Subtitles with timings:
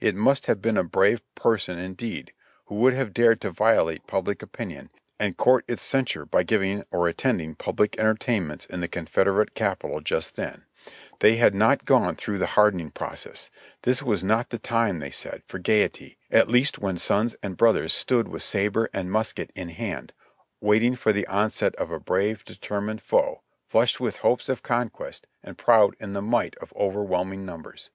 [0.00, 2.32] it must have been a brave person indeed
[2.66, 7.08] who would have dared to violate public opinion, and court its censure by giving or
[7.08, 10.62] attending pub lic entertainments in the Confederate Capital just then:
[11.18, 11.40] they A BREATHING SPELI.
[11.40, 13.50] 165 had not gone through the hardening process;
[13.82, 17.92] this was not the time, they said, for gaiety, at least when sons and brothers
[17.92, 20.12] stood with sabre and musket in hand,
[20.60, 25.58] waiting for the onset of a brave, determined foe flushed with hopes of conquest and
[25.58, 27.90] proud in the might of overwhelming numbers.